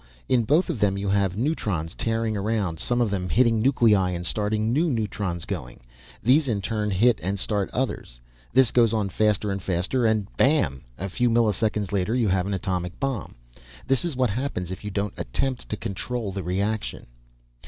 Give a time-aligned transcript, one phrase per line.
[0.27, 4.25] In both of them you have neutrons tearing around, some of them hitting nuclei and
[4.25, 5.79] starting new neutrons going.
[6.23, 8.19] These in turn hit and start others.
[8.51, 12.55] This goes on faster and faster and bam, a few milliseconds later you have an
[12.55, 13.35] atomic bomb.
[13.85, 17.05] This is what happens if you don't attempt to control the reaction.